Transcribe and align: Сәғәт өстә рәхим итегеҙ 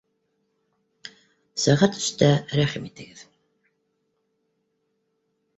Сәғәт 1.65 1.99
өстә 2.01 2.31
рәхим 2.61 2.89
итегеҙ 2.89 3.23